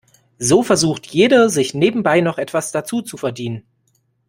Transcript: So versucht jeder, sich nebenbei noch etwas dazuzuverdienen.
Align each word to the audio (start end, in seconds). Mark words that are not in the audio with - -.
So 0.39 0.63
versucht 0.63 1.05
jeder, 1.05 1.47
sich 1.51 1.75
nebenbei 1.75 2.21
noch 2.21 2.39
etwas 2.39 2.71
dazuzuverdienen. 2.71 3.67